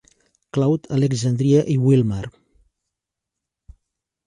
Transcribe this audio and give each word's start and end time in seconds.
Cloud, 0.57 0.87
Alexandria 0.97 1.61
i 1.75 1.77
Willmar. 1.85 2.23